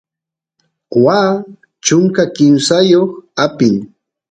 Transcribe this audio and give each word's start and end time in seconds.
waa 1.03 1.31
chunka 1.85 2.23
kimsayoq 2.35 3.09
apin 3.43 3.75